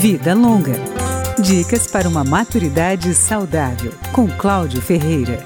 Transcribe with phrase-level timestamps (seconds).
[0.00, 0.72] Vida Longa.
[1.38, 5.44] Dicas para uma maturidade saudável, com Cláudio Ferreira.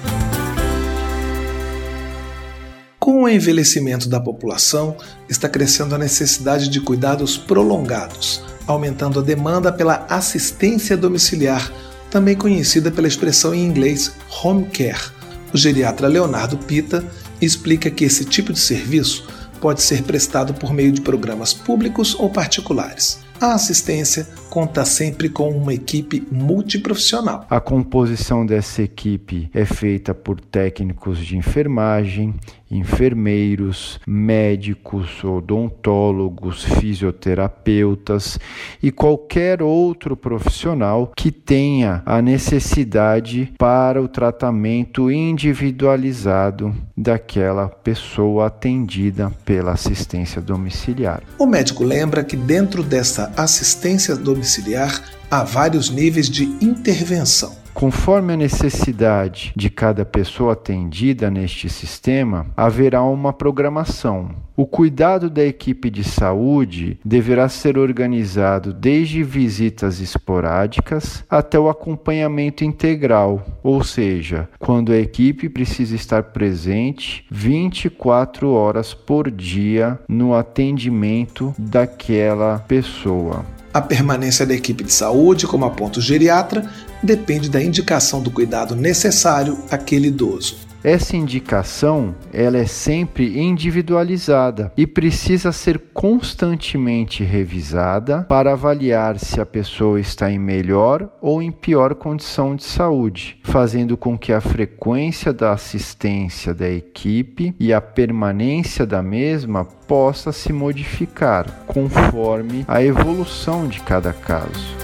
[3.00, 4.96] Com o envelhecimento da população,
[5.28, 11.72] está crescendo a necessidade de cuidados prolongados, aumentando a demanda pela assistência domiciliar,
[12.08, 14.14] também conhecida pela expressão em inglês
[14.44, 15.10] home care.
[15.52, 17.04] O geriatra Leonardo Pita
[17.40, 19.26] explica que esse tipo de serviço
[19.64, 23.24] pode ser prestado por meio de programas públicos ou particulares.
[23.40, 27.46] A assistência conta sempre com uma equipe multiprofissional.
[27.48, 32.34] A composição dessa equipe é feita por técnicos de enfermagem,
[32.70, 38.38] enfermeiros, médicos, odontólogos, fisioterapeutas
[38.82, 49.30] e qualquer outro profissional que tenha a necessidade para o tratamento individualizado daquela pessoa atendida
[49.44, 51.22] pela assistência domiciliar.
[51.38, 57.63] O médico lembra que dentro dessa assistência domiciliar há vários níveis de intervenção.
[57.74, 64.30] Conforme a necessidade de cada pessoa atendida neste sistema, haverá uma programação.
[64.56, 72.62] O cuidado da equipe de saúde deverá ser organizado desde visitas esporádicas até o acompanhamento
[72.62, 81.52] integral, ou seja, quando a equipe precisa estar presente 24 horas por dia no atendimento
[81.58, 83.44] daquela pessoa.
[83.74, 86.70] A permanência da equipe de saúde, como aponta o geriatra,
[87.02, 90.56] depende da indicação do cuidado necessário àquele idoso.
[90.84, 99.46] Essa indicação, ela é sempre individualizada e precisa ser constantemente revisada para avaliar se a
[99.46, 105.32] pessoa está em melhor ou em pior condição de saúde, fazendo com que a frequência
[105.32, 113.66] da assistência da equipe e a permanência da mesma possa se modificar conforme a evolução
[113.66, 114.76] de cada caso.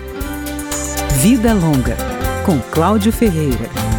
[1.20, 1.96] Vida Longa,
[2.46, 3.89] com Cláudio Ferreira.